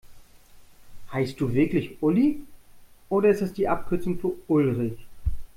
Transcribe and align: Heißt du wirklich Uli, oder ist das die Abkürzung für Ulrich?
Heißt 1.11 1.39
du 1.39 1.53
wirklich 1.53 2.01
Uli, 2.01 2.41
oder 3.09 3.29
ist 3.29 3.43
das 3.43 3.53
die 3.53 3.67
Abkürzung 3.67 4.17
für 4.19 4.31
Ulrich? 4.47 4.97